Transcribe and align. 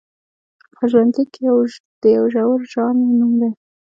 خو 0.75 0.83
ژوندلیک 0.91 1.29
د 2.01 2.03
یوه 2.15 2.25
زړور 2.33 2.61
ژانر 2.71 3.09
نوم 3.19 3.33
دی. 3.41 3.49